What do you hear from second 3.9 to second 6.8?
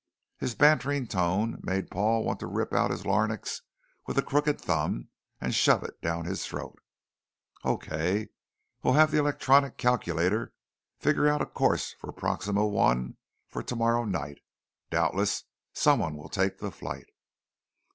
with a crooked thumb and shove it down his throat.